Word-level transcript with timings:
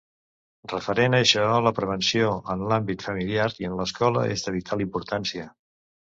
Referent 0.69 1.15
a 1.17 1.19
això, 1.25 1.43
la 1.65 1.73
prevenció 1.79 2.31
en 2.55 2.65
l'àmbit 2.73 3.05
familiar 3.09 3.47
i 3.65 3.69
en 3.71 3.77
l'escola 3.83 4.27
és 4.39 4.49
de 4.49 4.57
vital 4.59 4.85
importància. 4.89 5.47